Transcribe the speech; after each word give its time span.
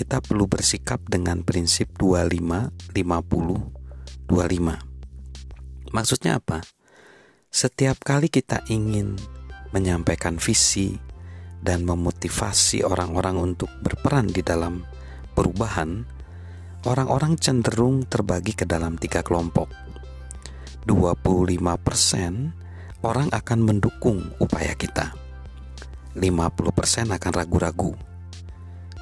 kita 0.00 0.24
perlu 0.24 0.48
bersikap 0.48 1.04
dengan 1.04 1.44
prinsip 1.44 1.92
25 2.00 2.72
50 2.96 4.32
25. 4.32 5.92
Maksudnya 5.92 6.40
apa? 6.40 6.64
Setiap 7.52 8.00
kali 8.00 8.32
kita 8.32 8.64
ingin 8.72 9.20
menyampaikan 9.76 10.40
visi 10.40 10.96
dan 11.60 11.84
memotivasi 11.84 12.80
orang-orang 12.80 13.52
untuk 13.52 13.68
berperan 13.84 14.32
di 14.32 14.40
dalam 14.40 14.88
perubahan, 15.36 16.08
orang-orang 16.88 17.36
cenderung 17.36 18.08
terbagi 18.08 18.56
ke 18.56 18.64
dalam 18.64 18.96
tiga 18.96 19.20
kelompok. 19.20 19.68
25% 20.88 21.60
orang 23.04 23.28
akan 23.28 23.58
mendukung 23.60 24.32
upaya 24.40 24.72
kita. 24.72 25.12
50% 26.16 27.12
akan 27.12 27.32
ragu-ragu 27.36 28.08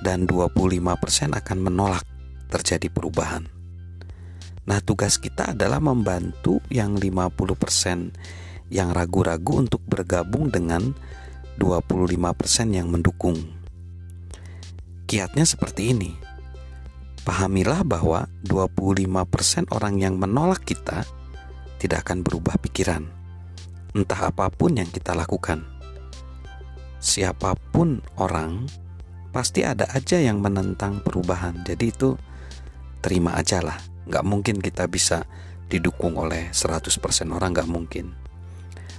dan 0.04 0.26
25% 0.26 1.34
akan 1.34 1.58
menolak 1.58 2.04
terjadi 2.48 2.88
perubahan. 2.88 3.46
Nah, 4.68 4.78
tugas 4.84 5.16
kita 5.16 5.56
adalah 5.56 5.80
membantu 5.80 6.60
yang 6.68 6.96
50% 7.00 8.12
yang 8.68 8.92
ragu-ragu 8.92 9.64
untuk 9.64 9.80
bergabung 9.88 10.52
dengan 10.52 10.92
25% 11.56 12.76
yang 12.76 12.92
mendukung. 12.92 13.36
Kiatnya 15.08 15.48
seperti 15.48 15.96
ini. 15.96 16.12
Pahamilah 17.24 17.84
bahwa 17.84 18.28
25% 18.44 19.72
orang 19.72 20.00
yang 20.00 20.20
menolak 20.20 20.64
kita 20.64 21.04
tidak 21.80 22.08
akan 22.08 22.20
berubah 22.24 22.60
pikiran. 22.60 23.08
Entah 23.96 24.32
apa 24.32 24.52
pun 24.52 24.76
yang 24.76 24.88
kita 24.88 25.16
lakukan 25.16 25.78
siapa 26.98 27.54
pun 27.70 28.02
orang 28.18 28.66
pasti 29.38 29.62
ada 29.62 29.86
aja 29.94 30.18
yang 30.18 30.42
menentang 30.42 30.98
perubahan. 30.98 31.62
Jadi 31.62 31.94
itu 31.94 32.18
terima 32.98 33.38
aja 33.38 33.62
lah. 33.62 33.78
Nggak 34.10 34.26
mungkin 34.26 34.58
kita 34.58 34.90
bisa 34.90 35.30
didukung 35.70 36.18
oleh 36.18 36.50
100% 36.50 36.98
orang, 37.30 37.54
nggak 37.54 37.70
mungkin. 37.70 38.18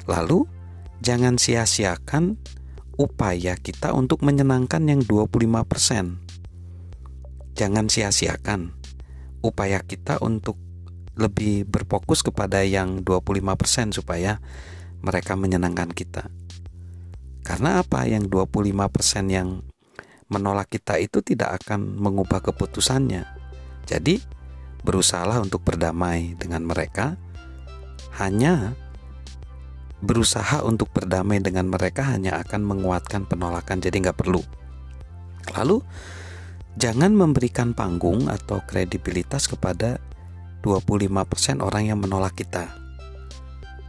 Lalu 0.08 0.48
jangan 1.04 1.36
sia-siakan 1.36 2.40
upaya 2.96 3.60
kita 3.60 3.92
untuk 3.92 4.24
menyenangkan 4.24 4.88
yang 4.88 5.04
25%. 5.04 6.24
Jangan 7.60 7.92
sia-siakan 7.92 8.72
upaya 9.44 9.84
kita 9.84 10.24
untuk 10.24 10.56
lebih 11.20 11.68
berfokus 11.68 12.24
kepada 12.24 12.64
yang 12.64 13.04
25% 13.04 13.92
supaya 13.92 14.40
mereka 15.04 15.36
menyenangkan 15.36 15.92
kita. 15.92 16.32
Karena 17.44 17.84
apa? 17.84 18.08
Yang 18.08 18.32
25% 18.32 19.28
yang 19.28 19.68
menolak 20.30 20.70
kita 20.70 21.02
itu 21.02 21.26
tidak 21.26 21.62
akan 21.62 21.98
mengubah 21.98 22.40
keputusannya. 22.40 23.26
Jadi, 23.90 24.22
berusahalah 24.86 25.42
untuk 25.42 25.66
berdamai 25.66 26.38
dengan 26.38 26.64
mereka. 26.64 27.18
Hanya 28.22 28.78
berusaha 30.00 30.64
untuk 30.64 30.94
berdamai 30.96 31.44
dengan 31.44 31.68
mereka 31.68 32.08
hanya 32.08 32.40
akan 32.40 32.64
menguatkan 32.64 33.28
penolakan. 33.28 33.82
Jadi 33.84 34.06
nggak 34.06 34.20
perlu. 34.22 34.40
Lalu, 35.58 35.82
jangan 36.78 37.12
memberikan 37.12 37.74
panggung 37.74 38.30
atau 38.30 38.62
kredibilitas 38.64 39.50
kepada 39.50 39.98
25% 40.62 41.64
orang 41.64 41.90
yang 41.90 42.00
menolak 42.00 42.38
kita. 42.38 42.70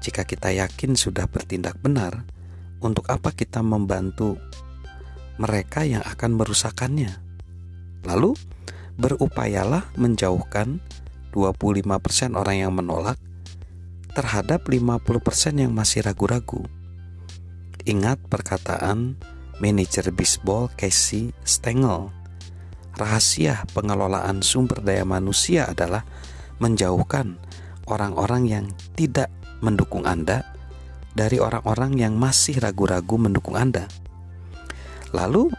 Jika 0.00 0.24
kita 0.24 0.48
yakin 0.56 0.96
sudah 0.96 1.28
bertindak 1.28 1.76
benar, 1.76 2.24
untuk 2.80 3.04
apa 3.12 3.36
kita 3.36 3.60
membantu 3.60 4.40
mereka 5.40 5.88
yang 5.88 6.04
akan 6.04 6.36
merusakannya? 6.36 7.16
Lalu, 8.04 8.36
berupayalah 9.00 9.88
menjauhkan 9.96 10.84
25% 11.32 12.36
orang 12.36 12.56
yang 12.60 12.72
menolak 12.76 13.16
terhadap 14.12 14.68
50% 14.68 15.00
yang 15.56 15.72
masih 15.72 16.04
ragu-ragu. 16.04 16.68
Ingat 17.88 18.20
perkataan 18.28 19.16
manajer 19.64 20.12
bisbol 20.12 20.68
Casey 20.76 21.32
Stengel. 21.48 22.12
Rahasia 23.00 23.64
pengelolaan 23.72 24.44
sumber 24.44 24.84
daya 24.84 25.08
manusia 25.08 25.64
adalah 25.72 26.04
menjauhkan 26.60 27.40
orang-orang 27.88 28.42
yang 28.44 28.66
tidak 28.92 29.32
mendukung 29.64 30.04
Anda 30.04 30.44
dari 31.16 31.40
orang-orang 31.40 31.96
yang 31.96 32.20
masih 32.20 32.60
ragu-ragu 32.60 33.16
mendukung 33.16 33.56
Anda. 33.56 33.88
Lalu 35.10 35.50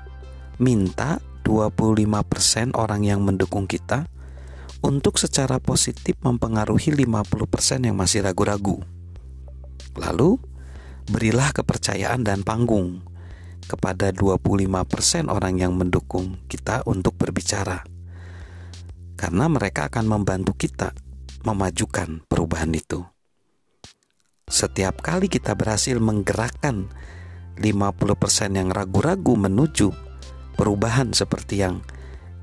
minta 0.61 1.19
25% 1.43 2.77
orang 2.77 3.01
yang 3.03 3.25
mendukung 3.25 3.67
kita 3.67 4.07
untuk 4.81 5.21
secara 5.21 5.61
positif 5.61 6.17
mempengaruhi 6.23 6.95
50% 6.95 7.85
yang 7.85 7.97
masih 7.97 8.25
ragu-ragu. 8.25 8.81
Lalu 9.99 10.39
berilah 11.11 11.51
kepercayaan 11.51 12.23
dan 12.23 12.41
panggung 12.41 13.03
kepada 13.67 14.09
25% 14.15 15.27
orang 15.27 15.59
yang 15.59 15.75
mendukung 15.75 16.39
kita 16.47 16.81
untuk 16.87 17.15
berbicara. 17.19 17.83
Karena 19.19 19.45
mereka 19.51 19.91
akan 19.91 20.05
membantu 20.07 20.57
kita 20.57 20.95
memajukan 21.45 22.25
perubahan 22.25 22.73
itu. 22.73 23.05
Setiap 24.49 24.99
kali 24.99 25.31
kita 25.31 25.55
berhasil 25.55 25.95
menggerakkan 26.01 26.89
50% 27.61 28.57
yang 28.57 28.73
ragu-ragu 28.73 29.37
menuju 29.37 29.93
perubahan 30.57 31.13
seperti 31.13 31.61
yang 31.61 31.85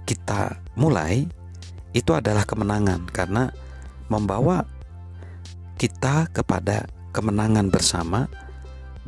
kita 0.07 0.63
mulai 0.79 1.27
itu 1.93 2.15
adalah 2.15 2.47
kemenangan 2.47 3.05
karena 3.11 3.51
membawa 4.09 4.65
kita 5.77 6.31
kepada 6.31 6.89
kemenangan 7.13 7.69
bersama 7.69 8.31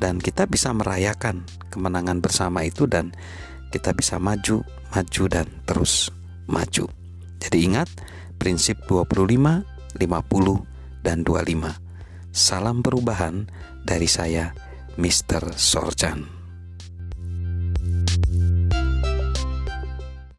dan 0.00 0.18
kita 0.18 0.48
bisa 0.48 0.72
merayakan 0.72 1.44
kemenangan 1.68 2.18
bersama 2.18 2.64
itu 2.64 2.88
dan 2.88 3.12
kita 3.70 3.94
bisa 3.94 4.18
maju, 4.18 4.66
maju 4.90 5.24
dan 5.30 5.46
terus 5.68 6.10
maju. 6.50 6.90
Jadi 7.38 7.58
ingat 7.70 7.88
prinsip 8.40 8.82
25, 8.88 9.62
50 9.94 11.04
dan 11.06 11.22
25. 11.22 12.34
Salam 12.34 12.80
perubahan 12.80 13.46
dari 13.84 14.06
saya, 14.06 14.54
Mr. 15.00 15.56
Sorchan. 15.56 16.39